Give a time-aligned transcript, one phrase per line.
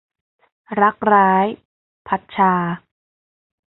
[0.81, 1.45] รักร้าย-
[2.07, 2.53] พัดชา